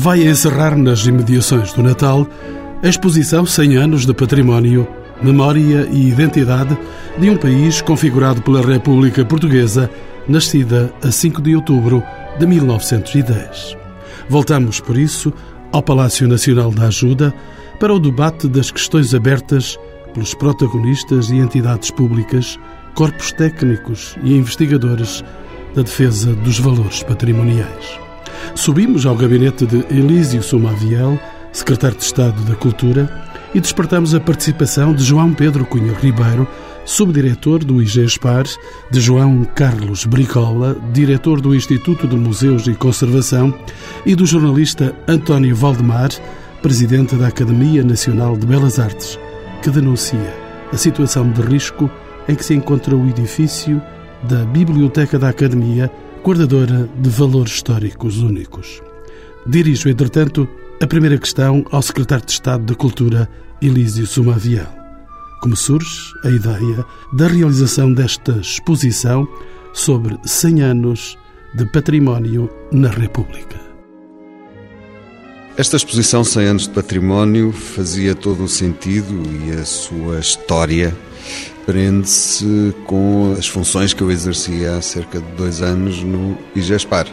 [0.00, 2.26] vai encerrar nas imediações do Natal
[2.82, 4.88] a exposição 100 anos de património,
[5.22, 6.74] memória e identidade
[7.18, 9.90] de um país configurado pela República Portuguesa,
[10.26, 12.02] nascida a 5 de outubro
[12.38, 13.76] de 1910.
[14.26, 15.30] Voltamos, por isso,
[15.70, 17.34] ao Palácio Nacional da Ajuda
[17.78, 19.78] para o debate das questões abertas
[20.14, 22.58] pelos protagonistas e entidades públicas,
[22.94, 25.22] corpos técnicos e investigadores
[25.74, 28.09] da defesa dos valores patrimoniais.
[28.54, 31.18] Subimos ao gabinete de Elísio Somaviel,
[31.52, 33.08] secretário de Estado da Cultura,
[33.54, 36.46] e despertamos a participação de João Pedro Cunha Ribeiro,
[36.84, 38.44] subdiretor do IGESPAR,
[38.90, 43.54] de João Carlos Bricola, diretor do Instituto de Museus e Conservação,
[44.06, 46.10] e do jornalista António Valdemar,
[46.62, 49.18] presidente da Academia Nacional de Belas Artes,
[49.62, 50.34] que denuncia
[50.72, 51.90] a situação de risco
[52.28, 53.80] em que se encontra o edifício
[54.24, 55.90] da Biblioteca da Academia,
[56.22, 58.82] guardadora de valores históricos únicos.
[59.46, 60.48] Dirijo, entretanto,
[60.82, 63.28] a primeira questão ao secretário de Estado da Cultura,
[63.60, 64.68] Elísio Sumaviel.
[65.40, 69.26] Como surge a ideia da realização desta exposição
[69.72, 71.18] sobre 100 anos
[71.54, 73.58] de património na República?
[75.56, 80.94] Esta exposição 100 anos de património fazia todo o sentido e a sua história
[81.66, 87.06] prende-se com as funções que eu exercia há cerca de dois anos no IGESPAR.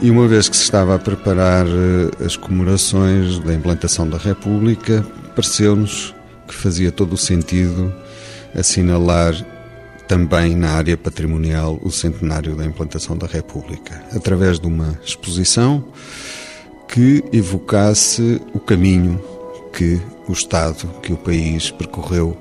[0.00, 5.04] E uma vez que se estava a preparar eh, as comemorações da implantação da República,
[5.34, 6.14] pareceu-nos
[6.46, 7.92] que fazia todo o sentido
[8.54, 9.34] assinalar
[10.06, 15.84] também na área patrimonial o centenário da implantação da República, através de uma exposição
[16.88, 19.22] que evocasse o caminho
[19.72, 22.36] que o Estado, que o país percorreu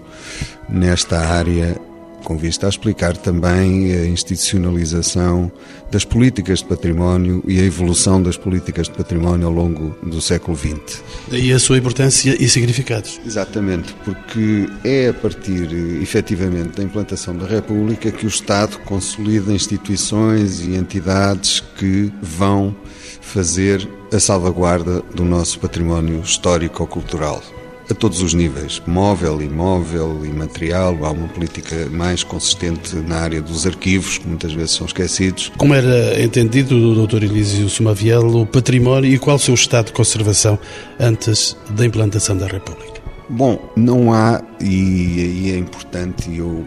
[0.70, 1.80] nesta área,
[2.24, 5.52] com vista a explicar também a institucionalização
[5.90, 10.58] das políticas de património e a evolução das políticas de património ao longo do século
[10.58, 11.02] XX.
[11.30, 13.20] Daí a sua importância e significados.
[13.26, 15.70] Exatamente, porque é a partir,
[16.02, 22.76] efetivamente, da implantação da República que o Estado consolida instituições e entidades que vão
[23.22, 27.42] fazer a salvaguarda do nosso património histórico-cultural
[27.90, 30.98] a todos os níveis, móvel, imóvel, imaterial.
[31.06, 35.52] Há uma política mais consistente na área dos arquivos, que muitas vezes são esquecidos.
[35.58, 37.24] Como era entendido do Dr.
[37.24, 40.60] Elísio Sumaviel o património e qual o seu estado de conservação
[41.00, 43.02] antes da implantação da República?
[43.30, 46.66] Bom, não há, e aí é importante, e eu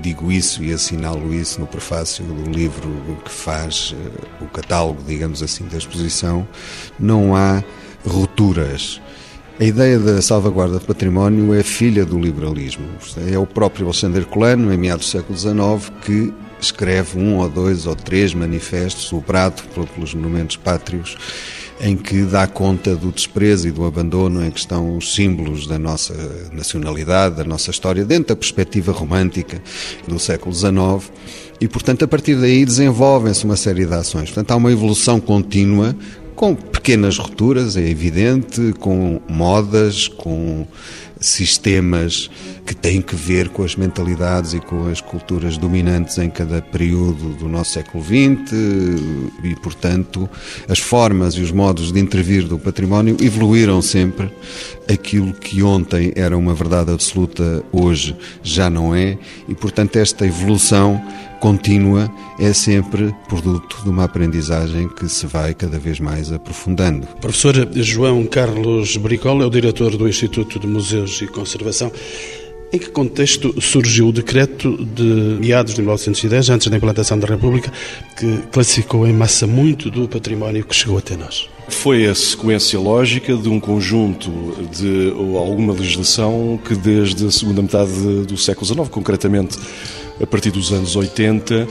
[0.00, 2.88] digo isso e assinalo isso no prefácio do livro
[3.24, 6.48] que faz uh, o catálogo, digamos assim, da exposição,
[6.98, 7.62] não há
[8.06, 9.00] rupturas
[9.58, 12.86] a ideia da salvaguarda do património é filha do liberalismo.
[13.28, 17.84] É o próprio Alexandre Colano, em meados do século XIX, que escreve um ou dois
[17.84, 19.62] ou três manifestos, sobrado
[19.94, 21.16] pelos monumentos pátrios,
[21.80, 25.78] em que dá conta do desprezo e do abandono em que estão os símbolos da
[25.78, 26.14] nossa
[26.52, 29.60] nacionalidade, da nossa história, dentro da perspectiva romântica
[30.06, 31.10] do século XIX.
[31.60, 34.26] E, portanto, a partir daí desenvolvem-se uma série de ações.
[34.26, 35.96] Portanto, há uma evolução contínua
[36.38, 40.64] com pequenas rupturas, é evidente, com modas, com
[41.18, 42.30] sistemas
[42.68, 47.30] que têm que ver com as mentalidades e com as culturas dominantes em cada período
[47.30, 48.52] do nosso século XX
[49.42, 50.28] e, portanto,
[50.68, 54.30] as formas e os modos de intervir do património evoluíram sempre.
[54.86, 59.16] Aquilo que ontem era uma verdade absoluta, hoje já não é,
[59.48, 61.02] e, portanto, esta evolução
[61.40, 67.06] contínua é sempre produto de uma aprendizagem que se vai cada vez mais aprofundando.
[67.18, 71.90] Professor João Carlos Bricola é o diretor do Instituto de Museus e Conservação.
[72.70, 75.02] Em que contexto surgiu o decreto de
[75.40, 77.72] meados de 1910, antes da implantação da República,
[78.18, 81.48] que classificou em massa muito do património que chegou até nós?
[81.70, 84.30] Foi a sequência lógica de um conjunto
[84.70, 87.90] de alguma legislação que desde a segunda metade
[88.26, 89.58] do século XIX, concretamente
[90.20, 91.66] a partir dos anos 80,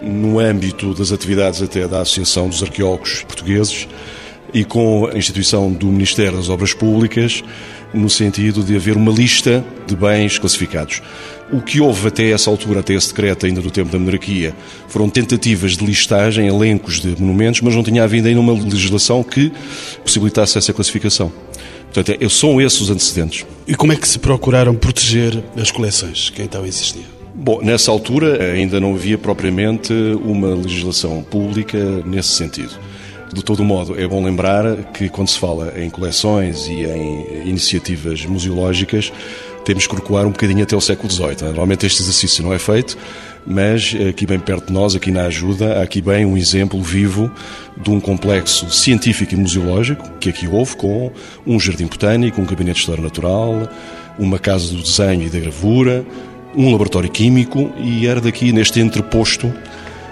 [0.00, 3.86] no âmbito das atividades até da Associação dos Arqueólogos Portugueses
[4.52, 7.42] e com a instituição do Ministério das Obras Públicas,
[7.92, 11.02] no sentido de haver uma lista de bens classificados.
[11.50, 14.54] O que houve até essa altura, até esse decreto, ainda do tempo da monarquia,
[14.88, 19.50] foram tentativas de listagem, elencos de monumentos, mas não tinha havido ainda uma legislação que
[20.02, 21.32] possibilitasse essa classificação.
[21.92, 23.46] Portanto, é, são esses os antecedentes.
[23.66, 27.06] E como é que se procuraram proteger as coleções que então existiam?
[27.34, 29.92] Bom, nessa altura ainda não havia propriamente
[30.22, 32.72] uma legislação pública nesse sentido.
[33.32, 38.24] De todo modo, é bom lembrar que quando se fala em coleções e em iniciativas
[38.24, 39.12] museológicas,
[39.64, 41.42] temos que recuar um bocadinho até o século XVIII.
[41.42, 42.96] Normalmente este exercício não é feito,
[43.46, 47.30] mas aqui bem perto de nós, aqui na ajuda, há aqui bem um exemplo vivo
[47.76, 51.12] de um complexo científico e museológico que aqui houve com
[51.46, 53.68] um jardim botânico, um gabinete de história natural,
[54.18, 56.02] uma casa do desenho e da gravura,
[56.56, 59.52] um laboratório químico e era daqui neste entreposto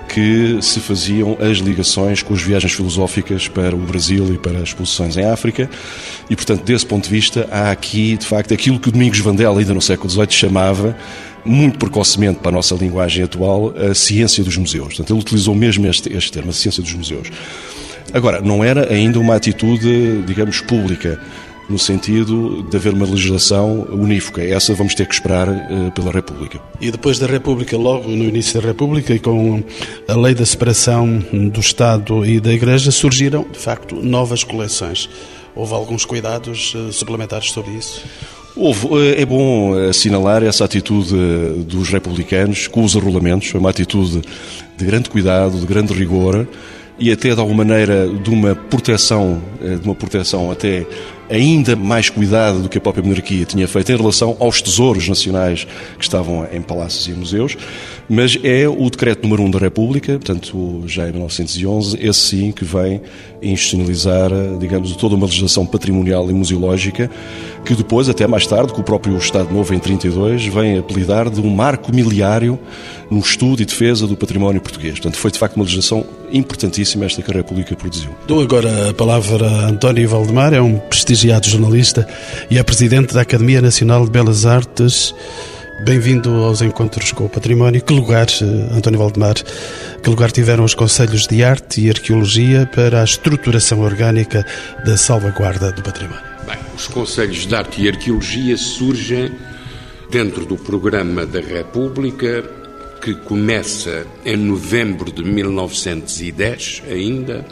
[0.08, 4.68] que se faziam as ligações com as viagens filosóficas para o Brasil e para as
[4.68, 5.68] exposições em África.
[6.28, 9.56] E, portanto, desse ponto de vista, há aqui, de facto, aquilo que o Domingos Vandel,
[9.56, 10.96] ainda no século XVIII, chamava,
[11.44, 14.88] muito precocemente para a nossa linguagem atual, a ciência dos museus.
[14.88, 17.30] Portanto, ele utilizou mesmo este, este termo, a ciência dos museus.
[18.12, 21.20] Agora, não era ainda uma atitude, digamos, pública
[21.68, 24.42] no sentido de haver uma legislação unífica.
[24.42, 26.60] Essa vamos ter que esperar uh, pela República.
[26.80, 29.62] E depois da República, logo no início da República, e com
[30.06, 31.18] a lei da separação
[31.52, 35.08] do Estado e da Igreja, surgiram, de facto, novas coleções.
[35.54, 38.04] Houve alguns cuidados uh, suplementares sobre isso?
[38.54, 41.14] Houve, eh, é bom assinalar essa atitude
[41.66, 44.22] dos republicanos com os arrolamentos, é uma atitude
[44.78, 46.48] de grande cuidado, de grande rigor
[46.98, 50.86] e até de alguma maneira de uma proteção, de uma proteção até
[51.30, 55.66] ainda mais cuidado do que a própria monarquia tinha feito em relação aos tesouros nacionais
[55.98, 57.56] que estavam em palácios e museus,
[58.08, 62.64] mas é o decreto número 1 da República, portanto, já em 1911, esse sim que
[62.64, 63.00] vem
[63.42, 67.10] institucionalizar, digamos, toda uma legislação patrimonial e museológica,
[67.64, 71.40] que depois, até mais tarde, com o próprio Estado Novo em 32, vem apelidar de
[71.40, 72.58] um marco miliário
[73.10, 74.94] no estudo e defesa do património português.
[74.94, 78.10] Portanto, foi de facto uma legislação importantíssima esta que a República produziu.
[78.26, 82.06] Dou agora a palavra a António Valdemar, é um prestigiado jornalista
[82.50, 85.14] e é presidente da Academia Nacional de Belas Artes.
[85.84, 87.82] Bem-vindo aos Encontros com o Património.
[87.82, 89.34] Que lugar, eh, António Valdemar,
[90.02, 94.44] que lugar tiveram os Conselhos de Arte e Arqueologia para a estruturação orgânica
[94.84, 96.24] da salvaguarda do património?
[96.46, 99.30] Bem, os Conselhos de Arte e Arqueologia surgem
[100.10, 102.42] dentro do programa da República
[103.02, 107.44] que começa em novembro de 1910 ainda,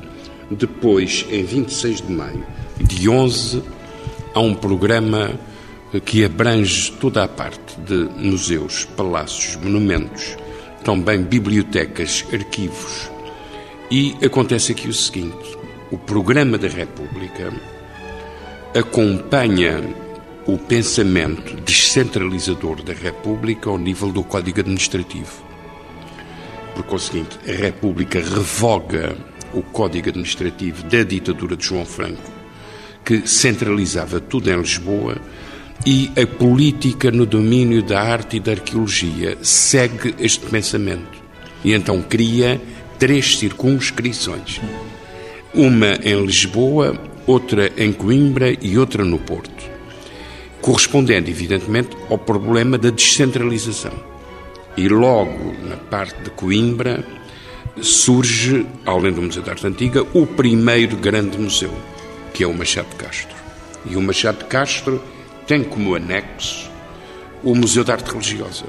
[0.50, 2.44] depois em 26 de maio
[2.80, 3.62] de 11
[4.34, 5.30] há um programa
[6.00, 10.36] que abrange toda a parte de museus, palácios, monumentos,
[10.82, 13.10] também bibliotecas, arquivos.
[13.90, 15.56] E acontece aqui o seguinte:
[15.90, 17.52] o programa da República
[18.74, 19.82] acompanha
[20.46, 25.42] o pensamento descentralizador da República ao nível do Código Administrativo.
[26.74, 29.16] Por conseguinte, a República revoga
[29.52, 32.34] o Código Administrativo da ditadura de João Franco
[33.04, 35.16] que centralizava tudo em Lisboa
[35.86, 41.22] e a política no domínio da arte e da arqueologia segue este pensamento.
[41.62, 42.60] E então cria
[42.98, 44.60] três circunscrições.
[45.52, 49.52] Uma em Lisboa, outra em Coimbra e outra no Porto.
[50.60, 53.92] Correspondendo, evidentemente, ao problema da descentralização.
[54.76, 57.04] E logo na parte de Coimbra
[57.82, 61.72] surge, além do Museu da Arte Antiga, o primeiro grande museu,
[62.32, 63.34] que é o Machado de Castro.
[63.84, 65.02] E o Machado de Castro
[65.46, 66.70] tem como anexo
[67.42, 68.64] o Museu da Arte Religiosa.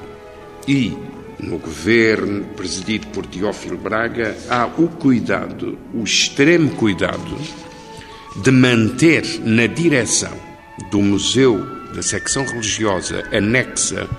[0.67, 0.93] E
[1.39, 7.37] no governo presidido por Teófilo Braga há o cuidado, o extremo cuidado,
[8.35, 10.33] de manter na direção
[10.91, 14.09] do Museu da secção religiosa anexa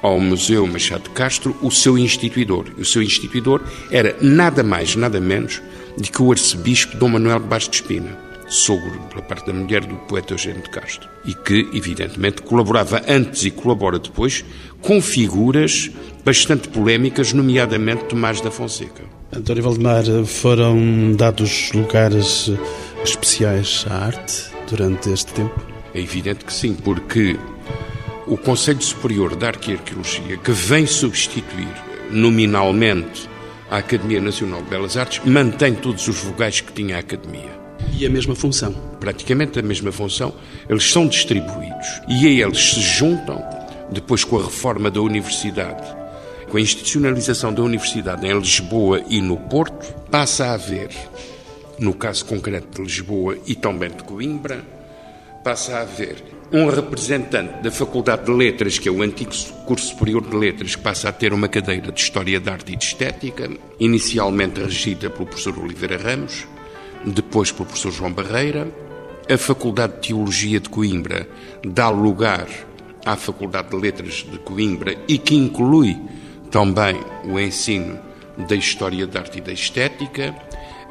[0.00, 2.66] ao Museu Machado de Castro o seu instituidor.
[2.78, 5.60] O seu instituidor era nada mais, nada menos
[5.96, 10.34] do que o arcebispo Dom Manuel Bastos Espina sogro, pela parte da mulher do poeta
[10.34, 14.44] Eugênio de Castro, e que, evidentemente, colaborava antes e colabora depois
[14.80, 15.90] com figuras
[16.24, 19.02] bastante polémicas, nomeadamente Tomás da Fonseca.
[19.34, 22.50] António Valdemar, foram dados lugares
[23.02, 25.58] especiais à arte durante este tempo?
[25.94, 27.38] É evidente que sim, porque
[28.26, 31.72] o Conselho Superior da Arqueologia, que vem substituir
[32.10, 33.28] nominalmente
[33.70, 37.61] a Academia Nacional de Belas Artes, mantém todos os vogais que tinha a Academia.
[37.98, 38.72] E a mesma função?
[38.98, 40.34] Praticamente a mesma função.
[40.68, 43.44] Eles são distribuídos e a eles se juntam,
[43.90, 45.82] depois com a reforma da universidade,
[46.50, 50.90] com a institucionalização da universidade em Lisboa e no Porto, passa a haver,
[51.78, 54.64] no caso concreto de Lisboa e também de Coimbra,
[55.44, 56.16] passa a haver
[56.52, 59.32] um representante da Faculdade de Letras, que é o antigo
[59.66, 62.76] curso superior de Letras, que passa a ter uma cadeira de História da Arte e
[62.76, 66.46] de Estética, inicialmente regida pelo professor Oliveira Ramos,
[67.06, 68.68] depois pelo professor João Barreira.
[69.30, 71.28] A Faculdade de Teologia de Coimbra
[71.64, 72.46] dá lugar
[73.04, 75.96] à Faculdade de Letras de Coimbra e que inclui
[76.50, 77.98] também o ensino
[78.48, 80.34] da História da Arte e da Estética.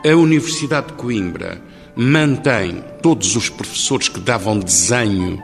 [0.03, 1.61] A Universidade de Coimbra
[1.95, 5.41] mantém todos os professores que davam desenho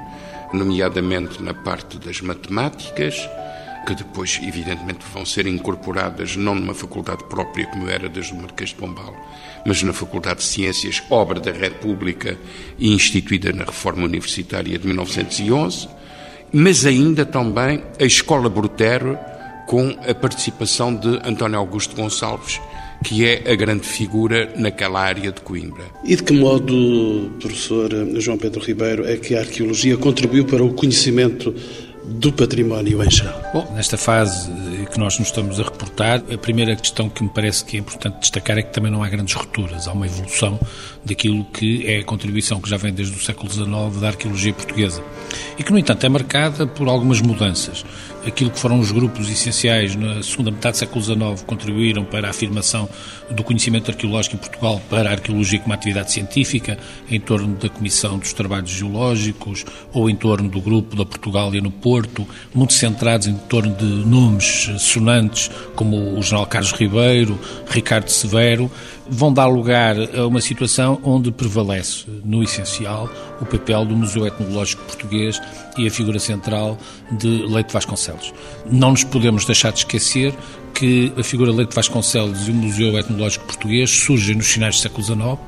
[0.54, 3.16] nomeadamente na parte das matemáticas,
[3.88, 8.72] que depois, evidentemente, vão ser incorporadas não numa faculdade própria, como era desde o Marquês
[8.72, 9.16] de Pombal,
[9.66, 12.38] mas na Faculdade de Ciências, obra da República
[12.78, 15.88] e instituída na Reforma Universitária de 1911,
[16.52, 19.18] mas ainda também a Escola Brutero,
[19.68, 22.60] com a participação de António Augusto Gonçalves,
[23.06, 25.86] que é a grande figura naquela área de Coimbra.
[26.04, 27.90] E de que modo, professor
[28.20, 31.54] João Pedro Ribeiro, é que a arqueologia contribuiu para o conhecimento
[32.08, 33.42] do património em geral?
[33.54, 34.50] Bom, nesta fase
[34.92, 38.20] que nós nos estamos a reportar, a primeira questão que me parece que é importante
[38.20, 40.60] destacar é que também não há grandes rupturas, há uma evolução
[41.04, 43.68] daquilo que é a contribuição que já vem desde o século XIX
[44.00, 45.04] da arqueologia portuguesa.
[45.58, 47.84] E que, no entanto, é marcada por algumas mudanças
[48.26, 52.30] aquilo que foram os grupos essenciais na segunda metade do século XIX contribuíram para a
[52.32, 52.90] afirmação
[53.30, 56.78] do conhecimento arqueológico em Portugal para a arqueologia como atividade científica,
[57.10, 61.72] em torno da Comissão dos Trabalhos Geológicos ou em torno do grupo da Portugália no
[61.72, 68.72] Porto, muito centrados em torno de nomes sonantes como o general Carlos Ribeiro, Ricardo Severo,
[69.10, 73.10] vão dar lugar a uma situação onde prevalece, no essencial,
[73.42, 75.42] o papel do Museu Etnológico Português
[75.78, 76.78] e a figura central
[77.12, 78.34] de Leite Vasconcelos.
[78.70, 80.34] Não nos podemos deixar de esquecer
[80.78, 85.04] que a figura Leite Vasconcelos e o Museu Etnológico Português surgem nos finais do século
[85.04, 85.40] XIX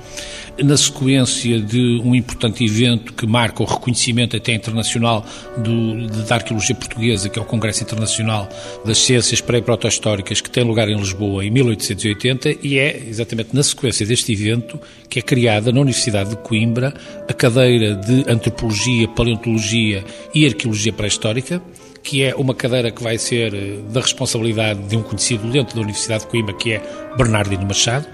[0.64, 5.24] na sequência de um importante evento que marca o reconhecimento até internacional
[5.58, 8.50] do, da arqueologia portuguesa, que é o Congresso Internacional
[8.84, 14.06] das Ciências Pré-Proto-Históricas, que tem lugar em Lisboa em 1880, e é exatamente na sequência
[14.06, 16.94] deste evento que é criada na Universidade de Coimbra
[17.28, 21.62] a cadeira de Antropologia, Paleontologia e Arqueologia Pré-Histórica,
[22.04, 25.82] que é uma cadeira que vai ser eh, da responsabilidade de um conhecido dentro da
[25.82, 26.82] Universidade de Coimbra, que é
[27.18, 28.08] Bernardino Machado,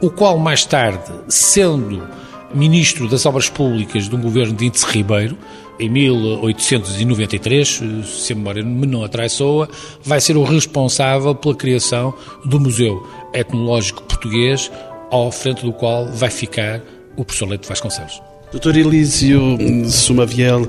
[0.00, 2.06] o qual mais tarde, sendo
[2.54, 5.36] ministro das Obras Públicas do governo de Índice Ribeiro,
[5.78, 9.68] em 1893, eh, se a memória me não atraiçoa,
[10.04, 12.12] vai ser o responsável pela criação
[12.44, 14.70] do Museu Etnológico Português,
[15.10, 16.82] ao frente do qual vai ficar
[17.16, 18.20] o professor Leite Vasconcelos.
[18.52, 19.56] Doutor Elísio
[19.88, 20.68] Sumaviel,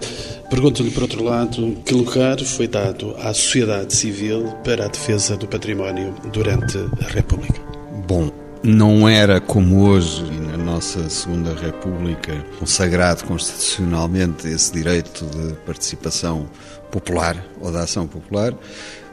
[0.51, 5.48] pergunto-lhe, por outro lado, que lugar foi dado à sociedade civil para a defesa do
[5.48, 7.60] património durante a República?
[8.05, 8.29] Bom,
[8.62, 16.48] não era como hoje, na nossa Segunda República, consagrado constitucionalmente esse direito de participação
[16.91, 18.53] popular ou da ação popular,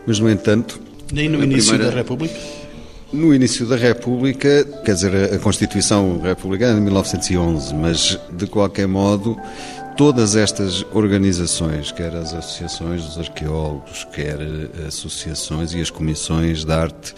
[0.05, 0.81] mas, no entanto.
[1.13, 1.93] Nem no início primeira...
[1.93, 2.35] da República?
[3.11, 9.35] No início da República, quer dizer, a Constituição Republicana de 1911, mas de qualquer modo,
[9.99, 14.39] todas estas organizações, quer as associações dos arqueólogos, quer
[14.87, 17.13] associações e as comissões de arte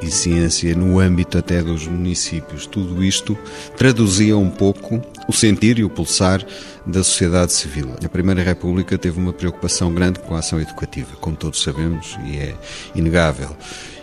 [0.00, 3.36] e ciência no âmbito até dos municípios, tudo isto
[3.76, 6.44] traduzia um pouco o sentir e o pulsar
[6.84, 7.94] da sociedade civil.
[8.04, 12.36] A Primeira República teve uma preocupação grande com a ação educativa, como todos sabemos, e
[12.36, 12.56] é
[12.96, 13.56] inegável.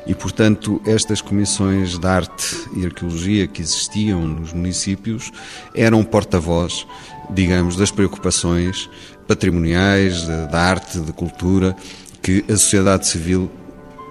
[0.05, 5.34] E, portanto, estas comissões de arte e arqueologia que existiam nos municípios
[5.75, 6.88] eram porta-voz,
[7.29, 8.89] digamos, das preocupações
[9.27, 11.75] patrimoniais, da arte, da cultura,
[12.22, 13.51] que a sociedade civil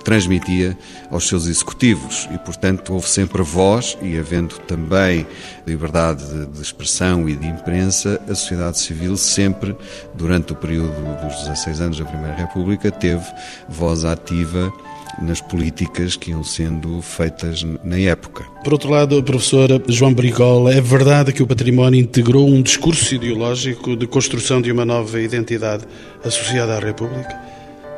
[0.07, 0.79] transmitia
[1.11, 5.27] aos seus executivos e, portanto, houve sempre voz e, havendo também
[5.67, 9.75] liberdade de, expressão e de imprensa, a sociedade civil sempre,
[10.15, 13.25] durante o período dos 16 anos da Primeira República, teve
[13.69, 14.73] voz ativa
[15.21, 18.45] nas políticas que iam sendo feitas na época.
[18.63, 23.97] Por outro lado, professor João Brigola, é verdade que o património integrou um discurso ideológico
[23.97, 25.83] de construção de uma nova identidade
[26.23, 27.37] associada à República?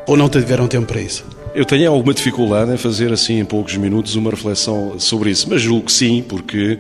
[0.07, 1.38] Ou não tiveram tempo para isso?
[1.55, 5.63] Eu tenho alguma dificuldade em fazer assim em poucos minutos uma reflexão sobre isso, mas
[5.63, 6.79] julgo que sim, porque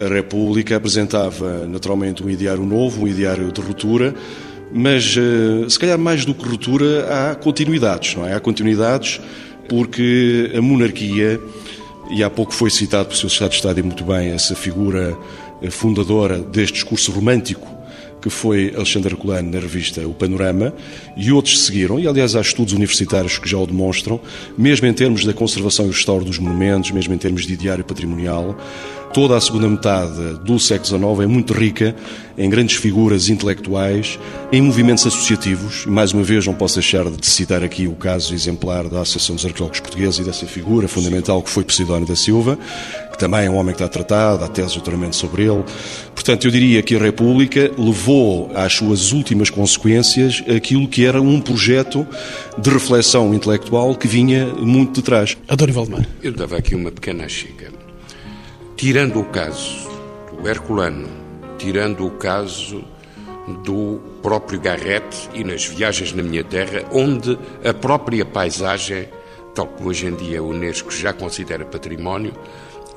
[0.00, 4.14] a República apresentava naturalmente um ideário novo, um ideário de ruptura,
[4.72, 8.34] mas eh, se calhar mais do que ruptura há continuidades, não é?
[8.34, 9.20] Há continuidades
[9.68, 11.38] porque a monarquia,
[12.10, 13.26] e há pouco foi citado pelo Sr.
[13.26, 15.16] Estado de Estado e muito bem essa figura
[15.62, 17.81] eh, fundadora deste discurso romântico
[18.22, 20.72] que foi Alexandre Colano na revista O Panorama,
[21.16, 24.20] e outros seguiram, e aliás há estudos universitários que já o demonstram,
[24.56, 28.56] mesmo em termos da conservação e restauro dos monumentos, mesmo em termos de diário patrimonial,
[29.12, 31.94] toda a segunda metade do século XIX é muito rica
[32.36, 34.18] em grandes figuras intelectuais,
[34.50, 38.34] em movimentos associativos, e mais uma vez não posso deixar de citar aqui o caso
[38.34, 42.58] exemplar da Associação dos Arqueólogos Portugueses e dessa figura fundamental que foi Posidónio da Silva,
[43.10, 45.62] que também é um homem que está tratado, há tese de doutoramento sobre ele.
[46.14, 51.38] Portanto, eu diria que a República levou às suas últimas consequências aquilo que era um
[51.38, 52.06] projeto
[52.56, 55.36] de reflexão intelectual que vinha muito de trás.
[55.46, 56.06] Adoro Valdemar.
[56.22, 57.71] Eu dava aqui uma pequena chica.
[58.82, 59.88] Tirando o caso
[60.28, 61.08] do Herculano,
[61.56, 62.82] tirando o caso
[63.62, 69.08] do próprio Garrett e nas viagens na minha terra, onde a própria paisagem,
[69.54, 72.32] tal como hoje em dia a Unesco já considera património,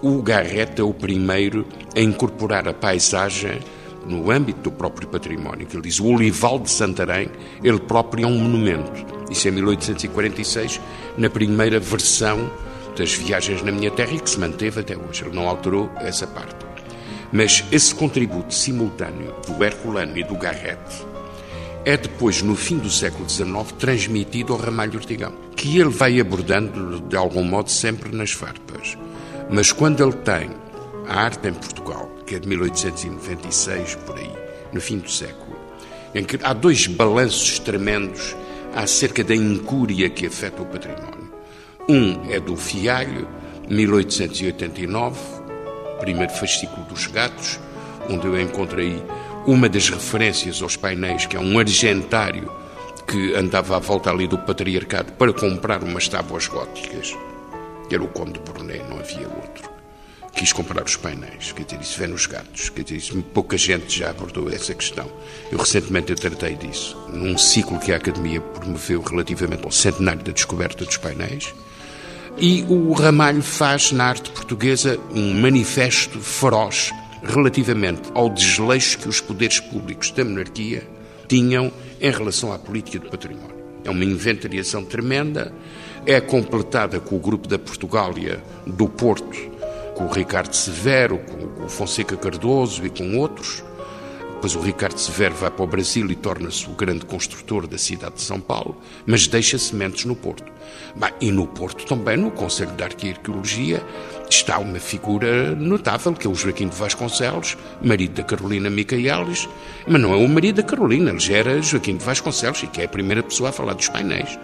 [0.02, 3.60] o Garrett é o primeiro a incorporar a paisagem
[4.08, 5.68] no âmbito do próprio património.
[5.72, 7.30] Ele diz o Olival de Santarém,
[7.64, 9.06] ele próprio é um monumento.
[9.30, 10.82] Isso é 1846,
[11.16, 12.50] na primeira versão
[12.96, 15.24] das viagens na minha terra e que se manteve até hoje.
[15.24, 16.66] Ele não alterou essa parte.
[17.32, 20.80] Mas esse contributo simultâneo do Herculano e do Garrett
[21.84, 27.00] é depois, no fim do século XIX, transmitido ao Ramalho Ortigão, que ele vai abordando
[27.02, 28.98] de algum modo sempre nas farpas.
[29.50, 30.50] Mas quando ele tem
[31.08, 34.32] a arte em Portugal, que é de 1896 por aí,
[34.74, 35.56] no fim do século,
[36.16, 38.36] em que há dois balanços tremendos
[38.74, 41.15] acerca da incúria que afeta o património.
[41.88, 43.28] Um é do Fialho,
[43.70, 45.20] 1889,
[46.00, 47.60] primeiro fascículo dos gatos,
[48.10, 49.04] onde eu encontrei
[49.46, 52.52] uma das referências aos painéis, que é um argentário
[53.08, 57.16] que andava à volta ali do patriarcado para comprar umas tábuas góticas.
[57.92, 59.70] Era o Conde de Brunet, não havia outro.
[60.34, 64.00] Quis comprar os painéis, quer dizer, isso vê nos gatos, quer dizer, isso, pouca gente
[64.00, 65.08] já abordou essa questão.
[65.52, 70.32] Eu recentemente eu tratei disso, num ciclo que a Academia promoveu relativamente ao centenário da
[70.32, 71.54] descoberta dos painéis,
[72.38, 76.92] e o Ramalho faz na arte portuguesa um manifesto feroz
[77.24, 80.88] relativamente ao desleixo que os poderes públicos da monarquia
[81.28, 83.56] tinham em relação à política de património.
[83.84, 85.54] É uma inventariação tremenda,
[86.06, 89.38] é completada com o grupo da Portugália do Porto,
[89.96, 93.64] com o Ricardo Severo, com o Fonseca Cardoso e com outros.
[94.36, 98.16] Depois o Ricardo Severo vai para o Brasil e torna-se o grande construtor da cidade
[98.16, 100.52] de São Paulo, mas deixa sementes no Porto.
[100.96, 103.82] Bem, e no Porto também, no Conselho de Arqueologia,
[104.30, 109.48] está uma figura notável, que é o Joaquim de Vasconcelos, marido da Carolina Micaelis,
[109.88, 112.82] mas não é o marido da Carolina, ele já era Joaquim de Vasconcelos, e que
[112.82, 114.38] é a primeira pessoa a falar dos painéis.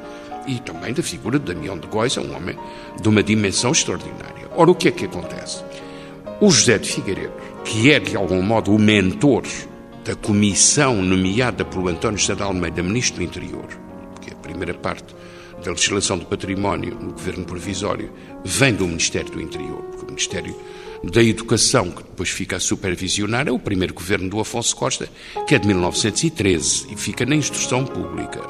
[0.47, 2.57] E também da figura de Damião de Góis, é um homem
[2.99, 4.49] de uma dimensão extraordinária.
[4.55, 5.63] Ora, o que é que acontece?
[6.39, 9.43] O José de Figueiredo, que é de algum modo o mentor
[10.03, 13.67] da comissão nomeada pelo António de Almeida, Ministro do Interior,
[14.19, 15.13] que é a primeira parte
[15.63, 18.11] da legislação do património no governo provisório,
[18.43, 20.55] vem do Ministério do Interior, porque o Ministério
[21.03, 25.07] da Educação, que depois fica a supervisionar, é o primeiro governo do Afonso Costa,
[25.47, 28.41] que é de 1913 e fica na instrução pública.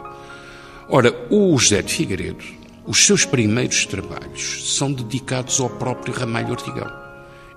[0.90, 2.44] Ora, o José de Figueiredo,
[2.86, 6.92] os seus primeiros trabalhos são dedicados ao próprio Ramalho Ortigão.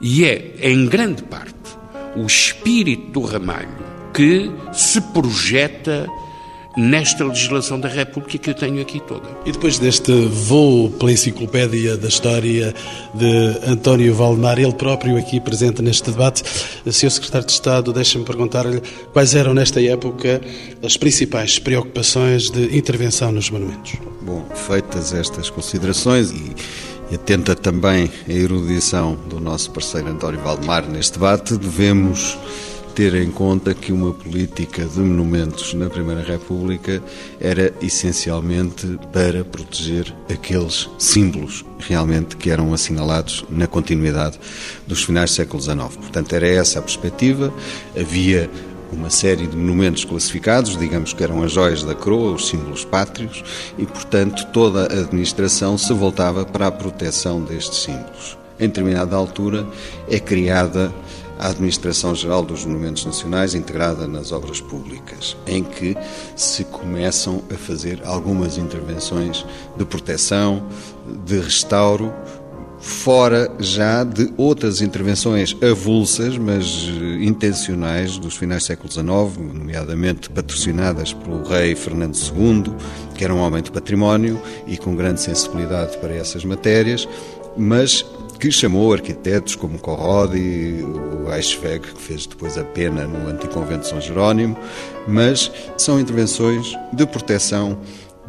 [0.01, 1.84] E é, em grande parte,
[2.17, 6.07] o espírito do Ramalho que se projeta
[6.77, 9.29] nesta legislação da República que eu tenho aqui toda.
[9.45, 12.75] E depois deste voo pela enciclopédia da história
[13.15, 16.43] de António Valdemar, ele próprio aqui presente neste debate,
[16.85, 17.11] Sr.
[17.11, 20.41] Secretário de Estado, deixa-me perguntar-lhe quais eram nesta época
[20.83, 23.95] as principais preocupações de intervenção nos monumentos.
[24.23, 26.55] Bom, feitas estas considerações e
[27.11, 32.39] e atenta também a erudição do nosso parceiro António Valdemar neste debate, devemos
[32.95, 37.03] ter em conta que uma política de monumentos na Primeira República
[37.41, 44.39] era essencialmente para proteger aqueles símbolos realmente que eram assinalados na continuidade
[44.87, 45.97] dos finais do século XIX.
[45.97, 47.53] Portanto, era essa a perspectiva.
[47.99, 48.49] Havia
[48.95, 53.43] uma série de monumentos classificados, digamos que eram as joias da coroa, os símbolos pátrios,
[53.77, 58.39] e, portanto, toda a administração se voltava para a proteção destes símbolos.
[58.59, 59.67] Em determinada altura
[60.09, 60.93] é criada
[61.39, 65.97] a Administração Geral dos Monumentos Nacionais integrada nas obras públicas, em que
[66.37, 69.45] se começam a fazer algumas intervenções
[69.77, 70.65] de proteção,
[71.25, 72.13] de restauro,
[72.85, 80.29] fora já de outras intervenções avulsas, mas eh, intencionais, dos finais do século XIX, nomeadamente
[80.29, 82.75] patrocinadas pelo rei Fernando II,
[83.15, 87.09] que era um homem de património e com grande sensibilidade para essas matérias,
[87.57, 88.05] mas
[88.39, 93.89] que chamou arquitetos como Corrodi, o Eichweg, que fez depois a pena no Anticonvento de
[93.89, 94.59] São Jerónimo,
[95.09, 97.79] mas são intervenções de proteção,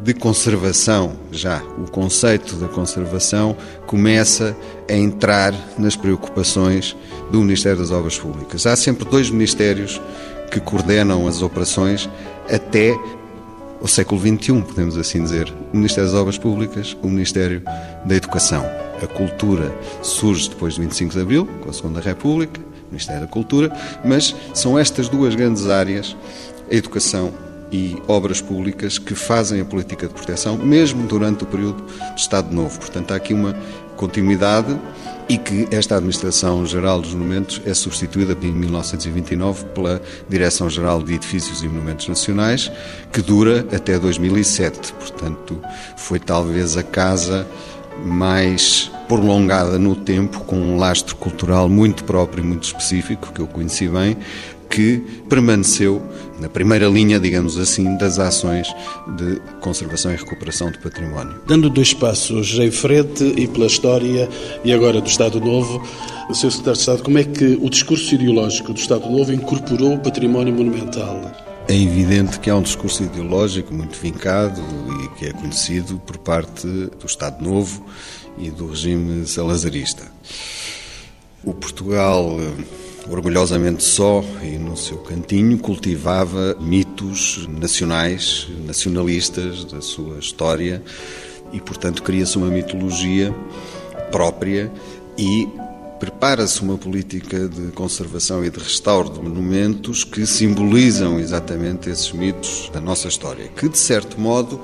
[0.00, 1.62] de conservação já.
[1.78, 3.56] O conceito da conservação
[3.86, 4.56] começa
[4.88, 6.96] a entrar nas preocupações
[7.30, 8.66] do Ministério das Obras Públicas.
[8.66, 10.00] Há sempre dois ministérios
[10.50, 12.08] que coordenam as operações
[12.50, 12.96] até
[13.80, 15.52] o século XXI, podemos assim dizer.
[15.72, 17.62] O Ministério das Obras Públicas, o Ministério
[18.04, 18.64] da Educação.
[19.02, 23.70] A cultura surge depois de 25 de Abril, com a Segunda República, Ministério da Cultura,
[24.04, 26.16] mas são estas duas grandes áreas,
[26.70, 27.32] a educação
[27.70, 31.82] e obras públicas que fazem a política de proteção, mesmo durante o período
[32.14, 32.78] de Estado Novo.
[32.78, 33.56] Portanto, há aqui uma
[33.96, 34.78] continuidade
[35.28, 41.68] e que esta Administração-Geral dos Monumentos é substituída em 1929 pela Direção-Geral de Edifícios e
[41.68, 42.70] Monumentos Nacionais,
[43.12, 44.92] que dura até 2007.
[44.92, 45.60] Portanto,
[45.96, 47.46] foi talvez a casa
[48.04, 53.46] mais prolongada no tempo, com um lastro cultural muito próprio e muito específico, que eu
[53.46, 54.16] conheci bem,
[54.68, 54.98] que
[55.28, 56.02] permaneceu
[56.40, 58.68] na primeira linha, digamos assim, das ações
[59.16, 61.40] de conservação e recuperação do património.
[61.46, 64.28] Dando dois passos em frente e pela história
[64.64, 65.82] e agora do Estado Novo,
[66.28, 66.50] o Sr.
[66.50, 70.52] Secretário de Estado, como é que o discurso ideológico do Estado Novo incorporou o património
[70.52, 71.20] monumental?
[71.68, 74.62] É evidente que há um discurso ideológico muito vincado
[75.02, 77.84] e que é conhecido por parte do Estado Novo
[78.38, 80.04] e do regime salazarista.
[81.42, 82.38] O Portugal
[83.08, 90.82] orgulhosamente só e no seu cantinho cultivava mitos nacionais, nacionalistas da sua história
[91.52, 93.34] e, portanto, cria-se uma mitologia
[94.10, 94.70] própria
[95.16, 95.48] e
[95.98, 102.70] prepara-se uma política de conservação e de restauro de monumentos que simbolizam exatamente esses mitos
[102.72, 104.60] da nossa história, que de certo modo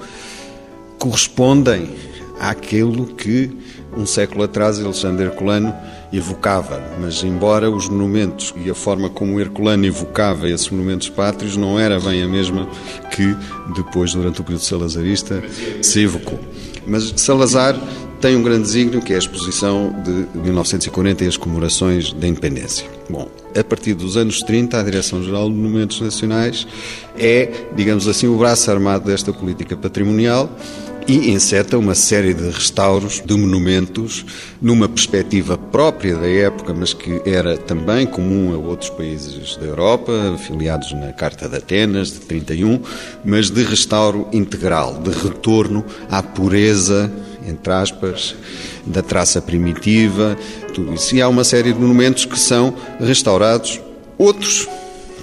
[0.99, 1.91] correspondem
[2.39, 3.51] àquilo que
[3.97, 5.75] um século atrás Alexandre Herculano
[6.13, 11.81] evocava, mas embora os monumentos e a forma como Herculano evocava esses monumentos pátrios não
[11.81, 12.69] era bem a mesma
[13.11, 13.35] que
[13.75, 15.43] depois, durante o período salazarista,
[15.81, 16.39] se evocou.
[16.87, 17.79] Mas Salazar
[18.21, 22.87] tem um grande desígnio que é a exposição de 1940 e as comemorações da independência.
[23.09, 26.67] Bom, a partir dos anos 30, a Direção-Geral de Monumentos Nacionais
[27.19, 30.49] é, digamos assim, o braço armado desta política patrimonial
[31.07, 34.25] e enceta uma série de restauros de monumentos
[34.61, 40.13] numa perspectiva própria da época, mas que era também comum a outros países da Europa,
[40.35, 42.81] afiliados na Carta de Atenas de 31,
[43.25, 47.11] mas de restauro integral, de retorno à pureza,
[47.47, 48.35] entre aspas,
[48.87, 50.37] da traça primitiva,
[50.73, 51.15] tudo isso.
[51.15, 53.81] E há uma série de monumentos que são restaurados,
[54.17, 54.69] outros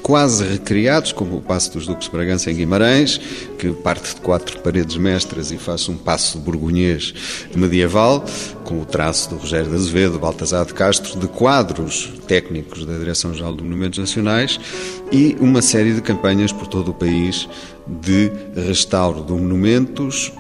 [0.02, 3.20] quase recriados, como o Passo dos Duques Bragança em Guimarães,
[3.58, 7.14] que parte de quatro paredes mestras e faz um passo burgonhês
[7.56, 8.24] medieval,
[8.64, 13.56] com o traço do Rogério de Azevedo, Baltasar de Castro, de quadros técnicos da Direção-Geral
[13.56, 14.60] de Monumentos Nacionais
[15.12, 17.48] e uma série de campanhas por todo o país
[17.88, 20.32] de restauro de monumentos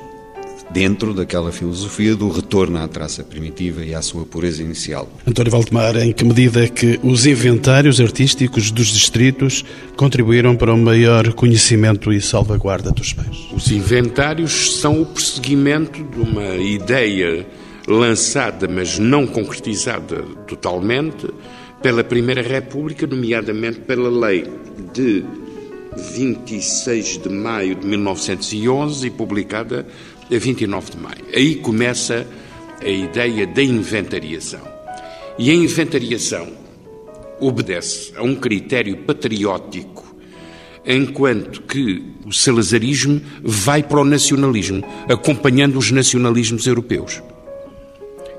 [0.71, 5.09] dentro daquela filosofia do retorno à traça primitiva e à sua pureza inicial.
[5.25, 10.81] António Valdemar, em que medida é que os inventários artísticos dos distritos contribuíram para um
[10.81, 13.49] maior conhecimento e salvaguarda dos bens?
[13.51, 17.47] Os inventários são o prosseguimento de uma ideia
[17.87, 21.27] lançada, mas não concretizada totalmente,
[21.81, 24.45] pela Primeira República, nomeadamente pela lei
[24.93, 25.23] de
[26.13, 29.87] 26 de maio de 1911 e publicada
[30.31, 31.25] a 29 de maio.
[31.33, 32.25] Aí começa
[32.81, 34.61] a ideia da inventariação.
[35.37, 36.47] E a inventariação
[37.39, 40.15] obedece a um critério patriótico,
[40.85, 47.21] enquanto que o salazarismo vai para o nacionalismo, acompanhando os nacionalismos europeus.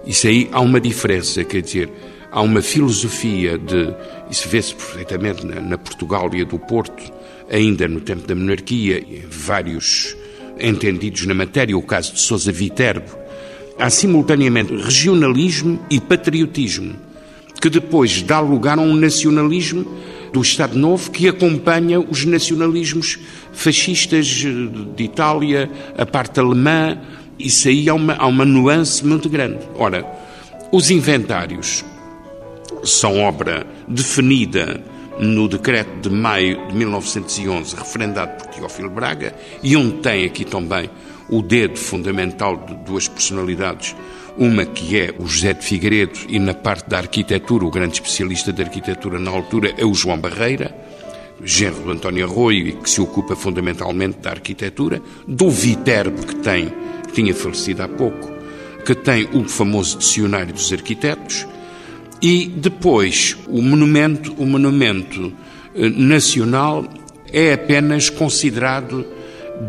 [0.06, 1.90] Isso aí há uma diferença, quer dizer,
[2.30, 3.94] há uma filosofia de.
[4.30, 7.12] Isso vê-se perfeitamente na, na Portugália do Porto,
[7.50, 10.16] ainda no tempo da monarquia, e vários
[10.58, 13.18] entendidos na matéria, o caso de Sousa Viterbo,
[13.78, 16.94] há simultaneamente regionalismo e patriotismo,
[17.60, 19.86] que depois dá lugar a um nacionalismo
[20.32, 23.18] do Estado Novo que acompanha os nacionalismos
[23.52, 26.98] fascistas de Itália, a parte alemã,
[27.38, 29.58] isso aí há uma, há uma nuance muito grande.
[29.74, 30.06] Ora,
[30.70, 31.84] os inventários
[32.84, 34.82] são obra definida
[35.20, 40.88] no decreto de maio de 1911, referendado por Teófilo Braga, e onde tem aqui também
[41.28, 43.94] o dedo fundamental de duas personalidades,
[44.38, 48.50] uma que é o José de Figueiredo e na parte da arquitetura, o grande especialista
[48.50, 50.74] de arquitetura na altura é o João Barreira,
[51.44, 56.72] genro do António Arroio e que se ocupa fundamentalmente da arquitetura, do Viterbo que tem,
[57.06, 58.30] que tinha falecido há pouco,
[58.86, 61.46] que tem o famoso dicionário dos arquitetos,
[62.22, 65.32] e depois, o monumento, o monumento
[65.74, 66.86] eh, nacional
[67.32, 69.06] é apenas considerado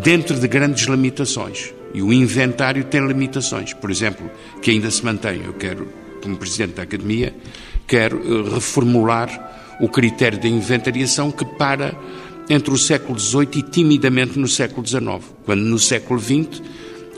[0.03, 1.73] dentro de grandes limitações.
[1.93, 3.73] E o inventário tem limitações.
[3.73, 4.29] Por exemplo,
[4.61, 5.41] que ainda se mantém.
[5.43, 5.87] Eu quero,
[6.21, 7.33] como Presidente da Academia,
[7.87, 11.95] quero eh, reformular o critério da inventariação que para
[12.49, 16.61] entre o século XVIII e timidamente no século XIX, quando no século XX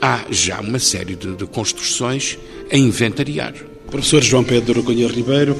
[0.00, 2.38] há já uma série de, de construções
[2.70, 3.54] a inventariar.
[3.94, 5.56] Professor João Pedro Cunha Ribeiro,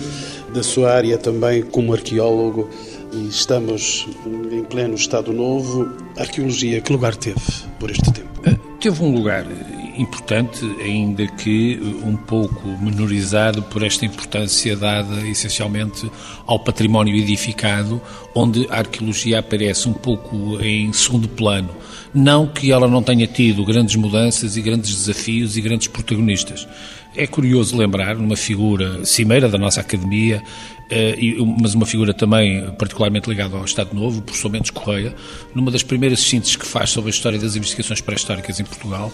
[0.52, 2.68] da sua área também como arqueólogo,
[3.30, 4.08] estamos
[4.50, 7.40] em pleno Estado Novo, a arqueologia que lugar teve
[7.78, 8.40] por este tempo?
[8.44, 9.46] Eh, teve um lugar
[9.96, 16.10] importante, ainda que um pouco menorizado por esta importância dada essencialmente
[16.44, 18.02] ao património edificado,
[18.34, 21.70] onde a arqueologia aparece um pouco em segundo plano.
[22.12, 26.66] Não que ela não tenha tido grandes mudanças e grandes desafios e grandes protagonistas.
[27.16, 30.42] É curioso lembrar numa figura cimeira da nossa academia,
[31.60, 35.14] mas uma figura também particularmente ligada ao Estado Novo, o professor Mendes Correia,
[35.54, 39.12] numa das primeiras sínteses que faz sobre a história das investigações pré-históricas em Portugal,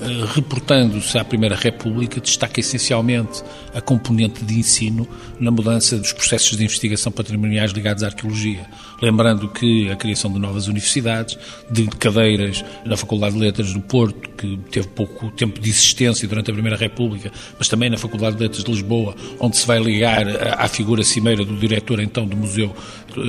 [0.00, 3.42] eh, reportando-se à Primeira República, destaca essencialmente
[3.74, 5.08] a componente de ensino
[5.40, 8.66] na mudança dos processos de investigação patrimoniais ligados à arqueologia.
[9.02, 11.38] Lembrando que a criação de novas universidades,
[11.70, 16.50] de cadeiras na Faculdade de Letras do Porto, que teve pouco tempo de existência durante
[16.50, 20.26] a Primeira República, mas também na Faculdade de Letras de Lisboa, onde se vai ligar
[20.58, 22.74] à figura cimeira do diretor então do Museu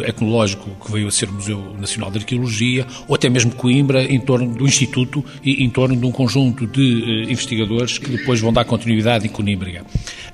[0.06, 4.54] Etnológico, que veio a ser Museu Nacional de Arqueologia, ou até mesmo Coimbra, em torno
[4.54, 8.66] do Instituto e em torno de um conjunto de eh, investigadores que depois vão dar
[8.66, 9.86] continuidade em Conímbriga.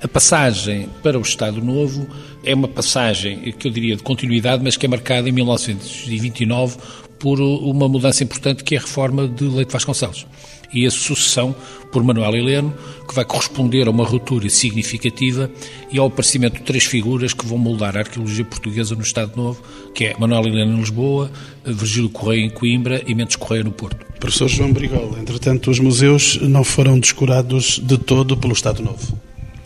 [0.02, 2.06] A passagem para o Estado Novo
[2.44, 6.76] é uma passagem que eu diria de continuidade, mas que é marcada em 1929
[7.18, 10.26] por uma mudança importante que é a reforma de Leite Vasconcelos
[10.72, 11.54] e a sucessão
[11.92, 12.74] por Manuel Heleno,
[13.08, 15.50] que vai corresponder a uma ruptura significativa
[15.90, 19.62] e ao aparecimento de três figuras que vão moldar a arqueologia portuguesa no Estado Novo,
[19.94, 21.30] que é Manuel Heleno em Lisboa,
[21.64, 24.04] Virgílio Correia em Coimbra e Mendes Correia no Porto.
[24.20, 29.18] Professor João Brigola, entretanto, os museus não foram descurados de todo pelo Estado Novo.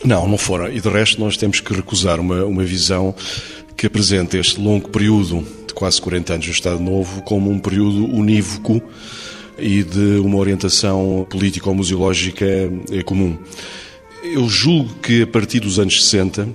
[0.03, 0.71] Não, não foram.
[0.71, 3.13] E de resto nós temos que recusar uma, uma visão
[3.77, 8.05] que apresenta este longo período de quase 40 anos do Estado Novo como um período
[8.05, 8.81] unívoco
[9.57, 13.37] e de uma orientação político-museológica eh, comum.
[14.23, 16.47] Eu julgo que a partir dos anos 60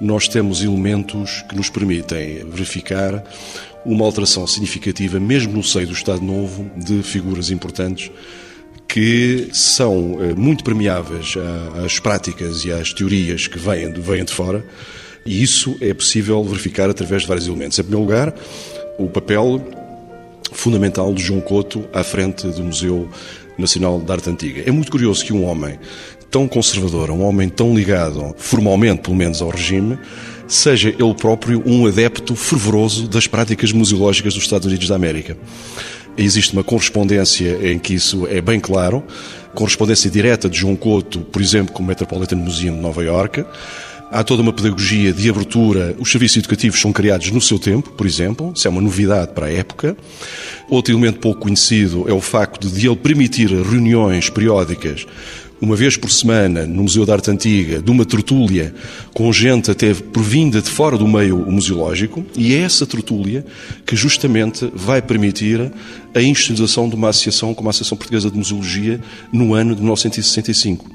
[0.00, 3.24] nós temos elementos que nos permitem verificar
[3.84, 8.10] uma alteração significativa, mesmo no seio do Estado Novo, de figuras importantes
[8.88, 11.34] que são eh, muito permeáveis
[11.84, 14.64] às práticas e às teorias que vêm de, vêm de fora,
[15.24, 17.78] e isso é possível verificar através de vários elementos.
[17.78, 18.34] Em primeiro lugar,
[18.98, 19.60] o papel
[20.56, 23.08] fundamental de João Couto à frente do Museu
[23.58, 24.62] Nacional de Arte Antiga.
[24.66, 25.78] É muito curioso que um homem
[26.30, 29.98] tão conservador, um homem tão ligado, formalmente pelo menos, ao regime,
[30.48, 35.36] seja ele próprio um adepto fervoroso das práticas museológicas dos Estados Unidos da América.
[36.16, 39.04] Existe uma correspondência em que isso é bem claro,
[39.54, 43.44] correspondência direta de João Couto, por exemplo, com o Metropolitan Museum de Nova Iorque,
[44.10, 45.94] Há toda uma pedagogia de abertura.
[45.98, 48.52] Os serviços educativos são criados no seu tempo, por exemplo.
[48.54, 49.96] Isso é uma novidade para a época.
[50.68, 55.06] Outro elemento pouco conhecido é o facto de ele permitir reuniões periódicas
[55.60, 58.74] uma vez por semana no Museu da Arte Antiga, de uma tertúlia
[59.14, 63.44] com gente até provinda de fora do meio museológico, e é essa tertúlia
[63.86, 65.72] que justamente vai permitir
[66.14, 69.00] a instituição de uma associação como a Associação Portuguesa de Museologia
[69.32, 70.90] no ano de 1965.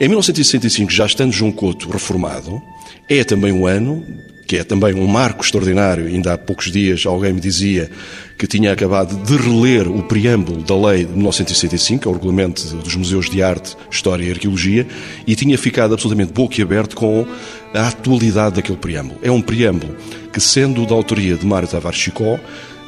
[0.00, 2.60] Em 1965, já estando João Couto reformado,
[3.08, 4.04] é também um ano
[4.52, 6.06] que é também um marco extraordinário.
[6.06, 7.90] Ainda há poucos dias alguém me dizia
[8.36, 12.94] que tinha acabado de reler o preâmbulo da lei de 1965, é o regulamento dos
[12.94, 14.86] museus de arte, história e arqueologia,
[15.26, 17.26] e tinha ficado absolutamente boquiaberto com
[17.72, 19.18] a atualidade daquele preâmbulo.
[19.22, 19.96] É um preâmbulo
[20.30, 22.38] que, sendo da autoria de Mário Tavares Chicó,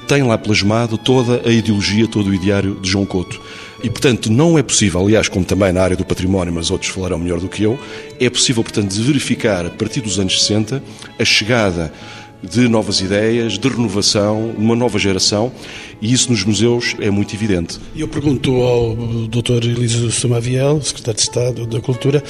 [0.07, 3.41] tem lá plasmado toda a ideologia, todo o ideário de João Couto.
[3.85, 7.19] E, portanto, não é possível, aliás, como também na área do património, mas outros falarão
[7.19, 7.79] melhor do que eu,
[8.19, 10.83] é possível, portanto, verificar, a partir dos anos 60,
[11.19, 11.93] a chegada
[12.43, 15.53] de novas ideias, de renovação, uma nova geração,
[16.01, 17.79] e isso nos museus é muito evidente.
[17.95, 19.67] E eu pergunto ao Dr.
[19.67, 22.25] Elísio Samaviel, Secretário de Estado da Cultura,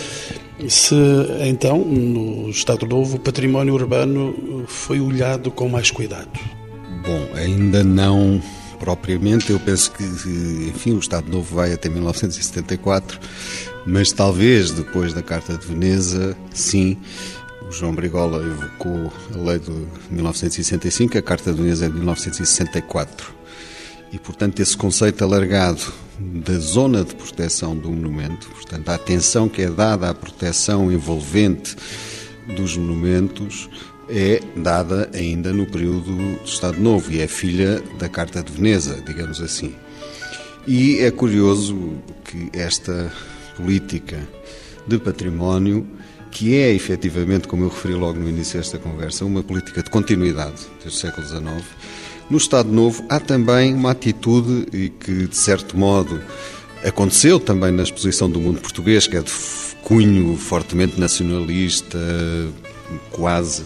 [0.67, 0.97] se
[1.47, 6.31] então, no Estado Novo, o património urbano foi olhado com mais cuidado.
[7.07, 8.43] Bom, ainda não
[8.85, 13.19] propriamente, eu penso que, enfim, o Estado Novo vai até 1974,
[13.87, 16.99] mas talvez depois da Carta de Veneza, sim,
[17.67, 19.71] o João Brigola evocou a lei de
[20.11, 23.33] 1965, a Carta de Veneza é de 1964.
[24.13, 25.81] E, portanto, esse conceito alargado
[26.19, 31.75] da zona de proteção do monumento, portanto, a atenção que é dada à proteção envolvente
[32.55, 33.71] dos monumentos,
[34.09, 39.03] é dada ainda no período do Estado Novo e é filha da Carta de Veneza,
[39.07, 39.75] digamos assim.
[40.67, 43.13] E é curioso que esta
[43.57, 44.19] política
[44.87, 45.87] de património,
[46.31, 50.63] que é efetivamente, como eu referi logo no início desta conversa, uma política de continuidade
[50.83, 51.65] desde o século XIX,
[52.31, 56.21] no Estado Novo há também uma atitude e que, de certo modo,
[56.85, 59.33] aconteceu também na exposição do mundo português, que é de
[59.83, 61.99] cunho fortemente nacionalista,
[63.11, 63.65] quase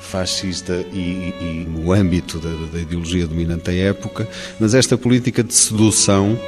[0.00, 4.26] fascista e, e no âmbito da, da ideologia dominante da época,
[4.58, 6.38] mas esta política de sedução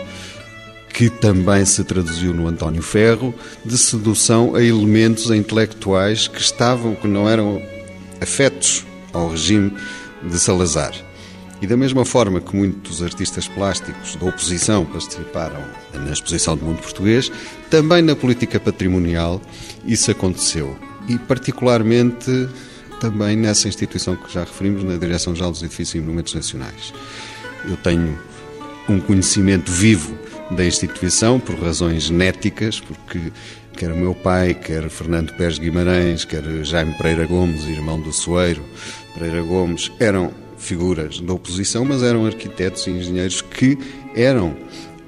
[0.93, 6.95] que também se traduziu no António Ferro, de sedução a elementos a intelectuais que estavam,
[6.95, 7.62] que não eram
[8.21, 9.73] afetos ao regime
[10.23, 10.93] de Salazar.
[11.62, 15.62] E da mesma forma que muitos artistas plásticos da oposição participaram
[15.93, 17.31] na exposição do mundo português,
[17.69, 19.40] também na política patrimonial
[19.85, 20.89] isso aconteceu.
[21.11, 22.49] E particularmente
[23.01, 26.92] também nessa instituição que já referimos, na Direção-Geral dos Edifícios e Monumentos Nacionais.
[27.68, 28.16] Eu tenho
[28.88, 30.16] um conhecimento vivo
[30.53, 33.33] da instituição por razões genéticas, porque
[33.77, 38.62] quer o meu pai, quer Fernando Pérez Guimarães, quer Jaime Pereira Gomes, irmão do Soeiro
[39.14, 43.77] Pereira Gomes, eram figuras da oposição, mas eram arquitetos e engenheiros que
[44.14, 44.55] eram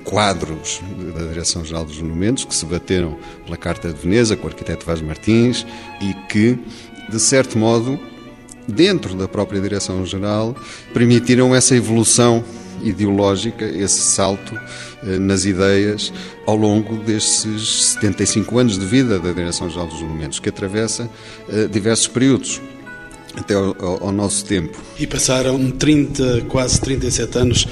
[0.05, 0.81] quadros
[1.15, 5.01] da Direção-Geral dos Monumentos, que se bateram pela Carta de Veneza com o arquiteto Vaz
[5.01, 5.67] Martins
[6.01, 6.59] e que,
[7.09, 7.99] de certo modo,
[8.67, 10.57] dentro da própria Direção-Geral,
[10.93, 12.45] permitiram essa evolução
[12.83, 14.59] ideológica, esse salto
[15.05, 16.13] eh, nas ideias
[16.47, 21.09] ao longo desses 75 anos de vida da Direção-Geral dos Monumentos, que atravessa
[21.49, 22.61] eh, diversos períodos
[23.37, 24.79] até ao, ao, nosso tempo.
[24.99, 27.69] E passaram 30, quase 37 anos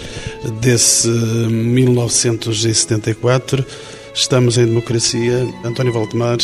[0.61, 3.65] desse 1974.
[4.13, 5.47] Estamos em democracia.
[5.65, 6.39] António Valdemar,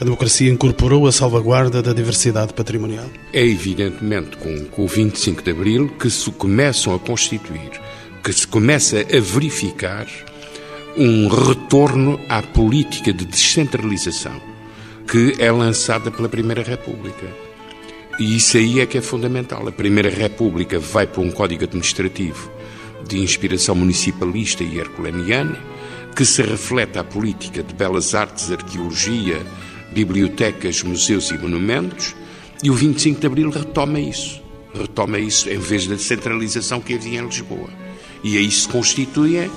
[0.00, 3.04] a democracia incorporou a salvaguarda da diversidade patrimonial?
[3.32, 7.72] É evidentemente com, com o 25 de Abril que se começam a constituir,
[8.22, 10.06] que se começa a verificar
[10.96, 14.40] um retorno à política de descentralização
[15.06, 17.26] que é lançada pela Primeira República
[18.18, 19.66] e isso aí é que é fundamental.
[19.66, 22.50] A Primeira República vai para um código administrativo
[23.06, 25.58] de inspiração municipalista e herculaniana,
[26.14, 29.42] que se reflete à política de belas artes, arqueologia,
[29.92, 32.14] bibliotecas, museus e monumentos,
[32.62, 34.42] e o 25 de Abril retoma isso.
[34.72, 37.68] Retoma isso em vez da centralização que havia em Lisboa.
[38.22, 39.50] E aí se constituem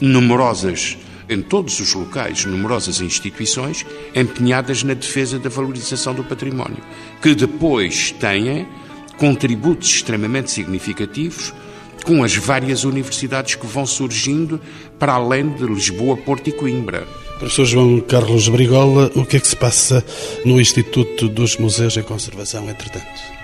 [0.00, 0.96] numerosas
[1.28, 3.84] em todos os locais numerosas instituições
[4.14, 6.82] empenhadas na defesa da valorização do património,
[7.22, 8.66] que depois têm
[9.16, 11.54] contributos extremamente significativos
[12.04, 14.60] com as várias universidades que vão surgindo
[14.98, 17.06] para além de Lisboa, Porto e Coimbra.
[17.38, 20.04] Professor João Carlos Brigola, o que é que se passa
[20.44, 23.34] no Instituto dos Museus em Conservação, entretanto?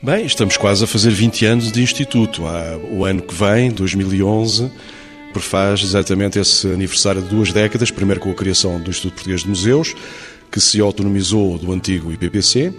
[0.00, 2.42] Bem, estamos quase a fazer 20 anos de Instituto.
[2.90, 4.70] o ano que vem, 2011,
[5.32, 9.48] prefaz exatamente esse aniversário de duas décadas, primeiro com a criação do Instituto Português de
[9.48, 9.94] Museus,
[10.50, 12.72] que se autonomizou do antigo IPPC,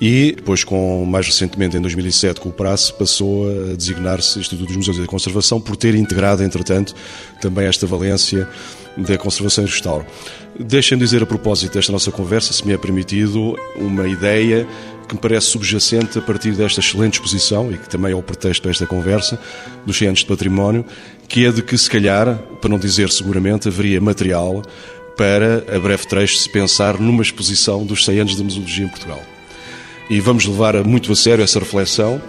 [0.00, 4.76] e depois, com, mais recentemente, em 2007, com o prazo, passou a designar-se Instituto dos
[4.76, 6.94] Museus e da Conservação, por ter integrado, entretanto,
[7.40, 8.48] também esta valência
[8.96, 10.04] da conservação e restauro.
[10.58, 14.66] Deixem-me dizer, a propósito desta nossa conversa, se me é permitido, uma ideia
[15.08, 18.62] que me parece subjacente a partir desta excelente exposição, e que também é o pretexto
[18.62, 19.38] para esta conversa,
[19.86, 20.84] dos 100 anos de património,
[21.34, 24.62] que é de que, se calhar, para não dizer seguramente, haveria material
[25.16, 29.20] para, a breve trecho, se pensar numa exposição dos 100 anos da museologia em Portugal.
[30.08, 32.22] E vamos levar muito a sério essa reflexão.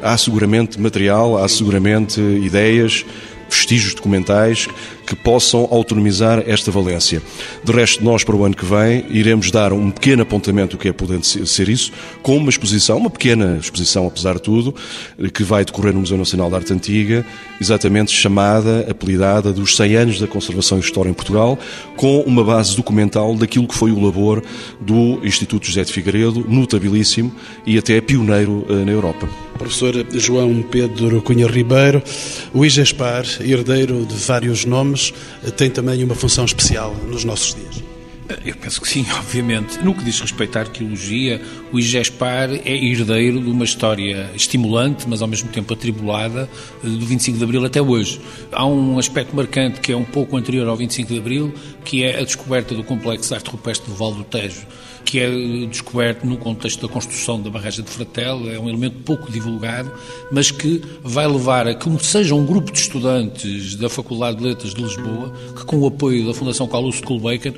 [0.00, 3.04] Há seguramente material, há seguramente ideias,
[3.50, 4.68] vestígios documentais
[5.12, 7.22] que possam autonomizar esta valência.
[7.62, 10.88] De resto, nós, para o ano que vem, iremos dar um pequeno apontamento do que
[10.88, 14.74] é podendo ser isso, com uma exposição, uma pequena exposição, apesar de tudo,
[15.34, 17.26] que vai decorrer no Museu Nacional de Arte Antiga,
[17.60, 21.58] exatamente chamada, apelidada, dos 100 anos da conservação e história em Portugal,
[21.94, 24.42] com uma base documental daquilo que foi o labor
[24.80, 27.30] do Instituto José de Figueiredo, notabilíssimo
[27.66, 29.28] e até pioneiro eh, na Europa.
[29.58, 32.02] Professor João Pedro Cunha Ribeiro,
[32.52, 35.01] o IGESPAR, herdeiro de vários nomes,
[35.56, 37.91] tem também uma função especial nos nossos dias?
[38.44, 39.78] Eu penso que sim, obviamente.
[39.82, 41.40] No que diz respeito à arqueologia,
[41.72, 46.48] o IGESPAR é herdeiro de uma história estimulante, mas ao mesmo tempo atribulada,
[46.82, 48.20] do 25 de Abril até hoje.
[48.50, 51.54] Há um aspecto marcante que é um pouco anterior ao 25 de Abril,
[51.84, 54.66] que é a descoberta do Complexo de Arte Rupestre do Val do Tejo
[55.04, 55.28] que é
[55.66, 59.92] descoberto no contexto da construção da barragem de Fratel, é um elemento pouco divulgado,
[60.30, 64.74] mas que vai levar a que seja um grupo de estudantes da Faculdade de Letras
[64.74, 67.52] de Lisboa, que com o apoio da Fundação Calouste Culbacon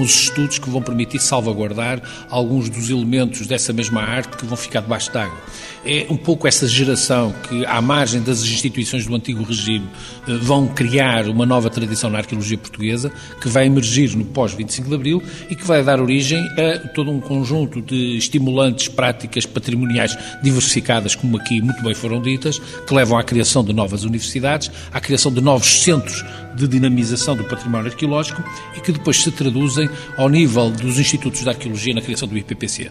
[0.00, 4.80] os estudos que vão permitir salvaguardar alguns dos elementos dessa mesma arte que vão ficar
[4.80, 5.38] debaixo d'água.
[5.86, 9.86] É um pouco essa geração que, à margem das instituições do antigo regime,
[10.26, 14.94] eh, vão criar uma nova tradição na arqueologia portuguesa, que vai emergir no pós-25 de
[14.94, 21.14] Abril e que vai dar origem a todo um conjunto de estimulantes práticas patrimoniais diversificadas,
[21.14, 25.30] como aqui muito bem foram ditas, que levam à criação de novas universidades, à criação
[25.30, 26.24] de novos centros
[26.54, 28.42] de dinamização do património arqueológico
[28.76, 32.90] e que depois se traduzem ao nível dos institutos de arqueologia na criação do IPPC.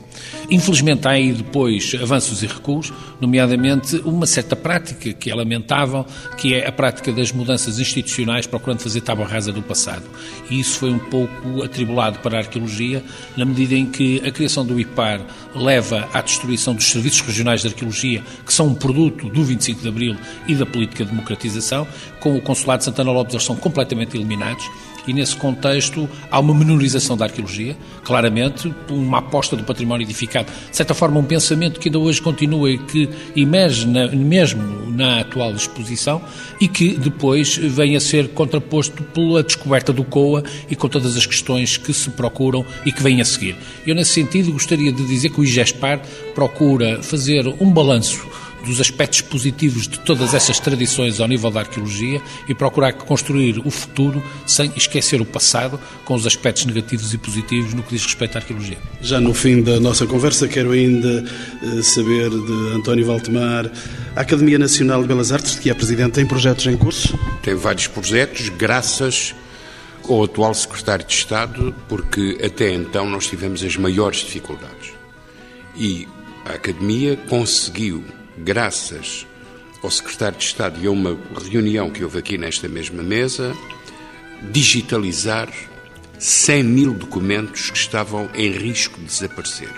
[0.49, 2.82] Infelizmente há aí depois avanços e recuos,
[3.19, 6.05] nomeadamente uma certa prática que é lamentável,
[6.37, 10.03] que é a prática das mudanças institucionais procurando fazer tábua rasa do passado.
[10.49, 13.03] E isso foi um pouco atribulado para a arqueologia,
[13.37, 15.21] na medida em que a criação do IPAR
[15.55, 19.87] leva à destruição dos serviços regionais de arqueologia, que são um produto do 25 de
[19.87, 20.15] Abril
[20.47, 21.87] e da política de democratização.
[22.19, 24.69] Com o Consulado de Santana Lopes, eles são completamente eliminados
[25.07, 30.75] e nesse contexto há uma menorização da arqueologia, claramente, uma aposta do património edificado, de
[30.75, 35.53] certa forma um pensamento que ainda hoje continua e que emerge na, mesmo na atual
[35.53, 36.21] exposição
[36.59, 41.25] e que depois vem a ser contraposto pela descoberta do COA e com todas as
[41.25, 43.55] questões que se procuram e que vêm a seguir.
[43.85, 46.01] Eu, nesse sentido, gostaria de dizer que o IGESPAR
[46.35, 48.27] procura fazer um balanço
[48.63, 53.69] dos aspectos positivos de todas essas tradições ao nível da arqueologia e procurar construir o
[53.69, 58.35] futuro sem esquecer o passado, com os aspectos negativos e positivos no que diz respeito
[58.35, 58.77] à arqueologia.
[59.01, 61.25] Já no fim da nossa conversa, quero ainda
[61.61, 63.69] eh, saber de António Valtemar,
[64.15, 67.17] a Academia Nacional de Belas Artes, de que é presidente, tem projetos em curso?
[67.41, 69.35] Tem vários projetos, graças
[70.07, 74.93] ao atual secretário de Estado, porque até então nós tivemos as maiores dificuldades.
[75.75, 76.07] E
[76.45, 78.03] a Academia conseguiu
[78.37, 79.25] graças
[79.83, 81.17] ao secretário de Estado e a uma
[81.51, 83.55] reunião que houve aqui nesta mesma mesa,
[84.51, 85.49] digitalizar
[86.17, 89.69] 100 mil documentos que estavam em risco de desaparecer.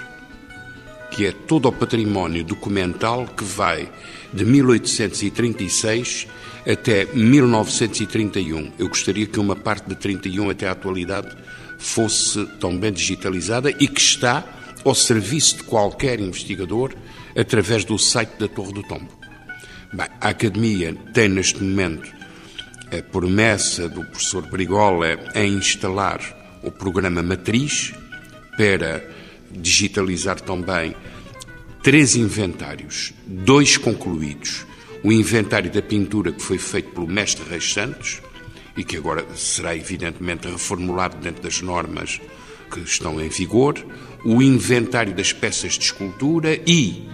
[1.10, 3.89] Que é todo o património documental que vai
[4.32, 6.28] de 1836
[6.68, 8.74] até 1931.
[8.78, 11.36] Eu gostaria que uma parte de 31 até a atualidade
[11.78, 14.43] fosse também digitalizada e que está
[14.84, 16.93] ao serviço de qualquer investigador
[17.36, 19.09] através do site da Torre do Tombo.
[19.93, 22.11] Bem, a Academia tem neste momento
[22.91, 26.19] a promessa do professor Brigola em instalar
[26.63, 27.93] o programa Matriz
[28.57, 29.03] para
[29.51, 30.95] digitalizar também
[31.83, 34.65] três inventários, dois concluídos.
[35.03, 38.21] O inventário da pintura que foi feito pelo mestre Reis Santos
[38.75, 42.19] e que agora será evidentemente reformulado dentro das normas
[42.71, 43.75] que estão em vigor,
[44.25, 47.07] o inventário das peças de escultura e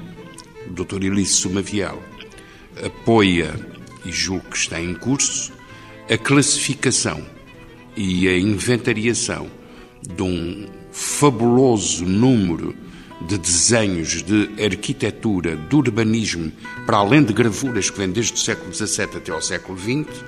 [0.72, 1.04] Dr.
[1.04, 2.02] Elice Sumavial
[2.84, 3.54] apoia,
[4.06, 5.52] e julgo que está em curso,
[6.10, 7.26] a classificação
[7.96, 9.50] e a inventariação
[10.02, 12.76] de um fabuloso número
[13.28, 16.52] de desenhos de arquitetura, de urbanismo,
[16.86, 20.24] para além de gravuras que vêm desde o século XVII até ao século XX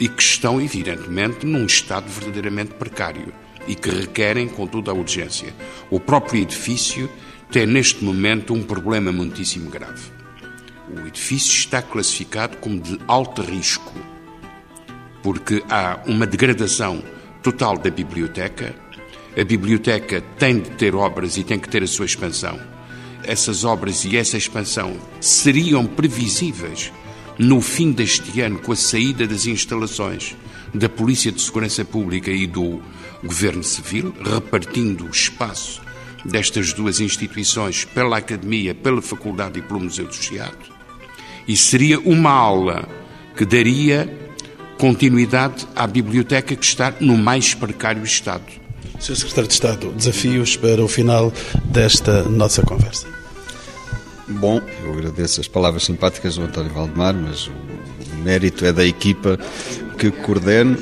[0.00, 3.32] e que estão, evidentemente, num estado verdadeiramente precário
[3.68, 5.54] e que requerem, contudo, a urgência.
[5.88, 7.08] O próprio edifício
[7.52, 10.10] tem neste momento um problema muitíssimo grave.
[10.88, 13.92] O edifício está classificado como de alto risco,
[15.22, 17.04] porque há uma degradação
[17.42, 18.74] total da biblioteca.
[19.38, 22.58] A biblioteca tem de ter obras e tem que ter a sua expansão.
[23.22, 26.90] Essas obras e essa expansão seriam previsíveis
[27.38, 30.34] no fim deste ano, com a saída das instalações
[30.72, 32.80] da Polícia de Segurança Pública e do
[33.22, 35.82] Governo Civil, repartindo o espaço
[36.24, 40.56] destas duas instituições, pela Academia, pela Faculdade e pelo Museu do Chiado,
[41.46, 42.88] e seria uma aula
[43.36, 44.18] que daria
[44.78, 48.44] continuidade à biblioteca que está no mais precário estado.
[48.98, 49.16] Sr.
[49.16, 51.32] Secretário de Estado, desafios para o final
[51.64, 53.06] desta nossa conversa.
[54.28, 57.52] Bom, eu agradeço as palavras simpáticas do António Valdemar, mas o
[58.22, 59.38] mérito é da equipa
[59.98, 60.78] que coordeno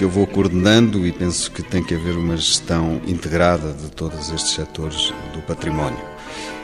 [0.00, 4.30] que eu vou coordenando e penso que tem que haver uma gestão integrada de todos
[4.30, 6.02] estes setores do património.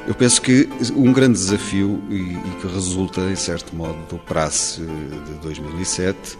[0.08, 0.66] Eu penso que
[0.96, 6.38] um grande desafio e, que resulta, em certo modo, do praxe de 2007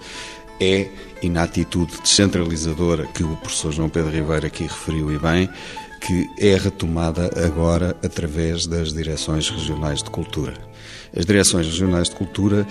[0.58, 0.88] é,
[1.20, 5.50] e na atitude descentralizadora que o professor João Pedro Ribeiro aqui referiu e bem,
[6.00, 10.54] que é retomada agora através das direções regionais de cultura.
[11.14, 12.66] As direções regionais de cultura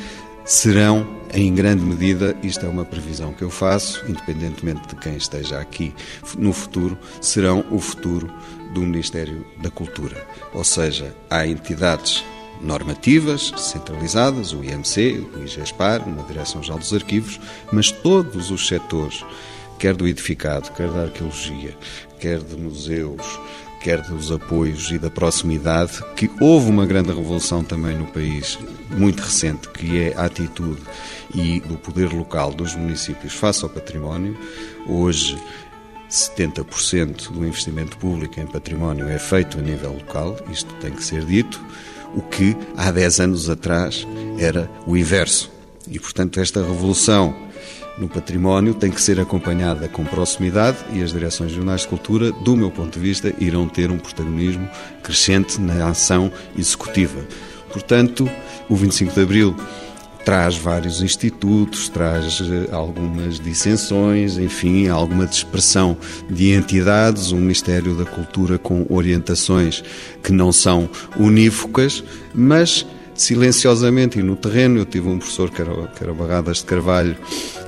[0.46, 5.60] serão, em grande medida, isto é uma previsão que eu faço, independentemente de quem esteja
[5.60, 5.94] aqui
[6.38, 8.32] no futuro, serão o futuro
[8.74, 10.26] do Ministério da Cultura.
[10.54, 12.24] Ou seja, há entidades
[12.62, 17.40] normativas centralizadas, o IMC, o IGESPAR, uma Direção-Geral dos Arquivos,
[17.72, 19.26] mas todos os setores,
[19.80, 21.76] quer do edificado, quer da arqueologia,
[22.20, 23.40] quer de museus,
[23.86, 28.58] quer dos apoios e da proximidade, que houve uma grande revolução também no país,
[28.90, 30.82] muito recente, que é a atitude
[31.36, 34.36] e do poder local dos municípios face ao património.
[34.88, 35.38] Hoje,
[36.10, 41.24] 70% do investimento público em património é feito a nível local, isto tem que ser
[41.24, 41.64] dito,
[42.16, 44.08] o que há 10 anos atrás
[44.40, 45.52] era o inverso.
[45.88, 47.36] E, portanto, esta revolução
[47.98, 52.56] no património tem que ser acompanhada com proximidade e as direções regionais de cultura, do
[52.56, 54.68] meu ponto de vista, irão ter um protagonismo
[55.02, 57.22] crescente na ação executiva.
[57.72, 58.30] Portanto,
[58.70, 59.56] o 25 de Abril
[60.26, 65.96] traz vários institutos, traz eh, algumas dissensões, enfim, alguma dispersão
[66.28, 69.84] de entidades, um Ministério da Cultura com orientações
[70.24, 74.80] que não são unívocas, mas silenciosamente e no terreno.
[74.80, 77.16] Eu tive um professor que era, Barradas de Carvalho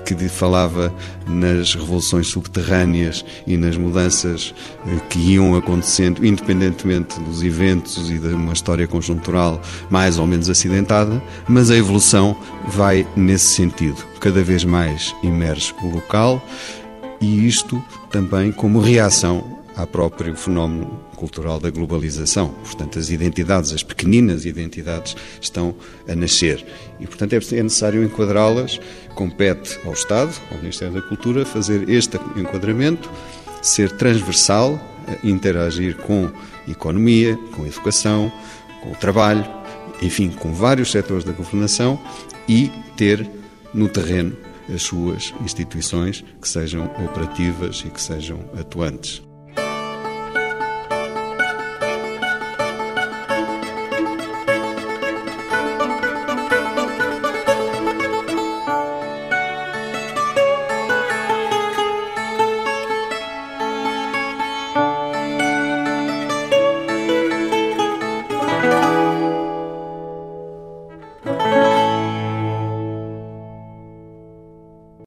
[0.05, 0.93] que falava
[1.27, 4.53] nas revoluções subterrâneas e nas mudanças
[4.85, 10.49] eh, que iam acontecendo, independentemente dos eventos e de uma história conjuntural mais ou menos
[10.49, 12.37] acidentada, mas a evolução
[12.67, 13.97] vai nesse sentido.
[14.21, 16.41] Cada vez mais emerge o local
[17.19, 22.49] e isto também como reação ao próprio fenómeno cultural da globalização.
[22.63, 25.75] Portanto, as identidades, as pequeninas identidades, estão
[26.07, 26.65] a nascer.
[26.99, 28.79] E, portanto, é, é necessário enquadrá-las.
[29.13, 33.09] Compete ao Estado, ao Ministério da Cultura, fazer este enquadramento,
[33.61, 34.79] ser transversal,
[35.23, 36.29] interagir com
[36.67, 38.31] economia, com educação,
[38.81, 39.45] com o trabalho,
[40.01, 41.99] enfim, com vários setores da governação
[42.47, 43.29] e ter
[43.73, 44.35] no terreno
[44.73, 49.26] as suas instituições que sejam operativas e que sejam atuantes.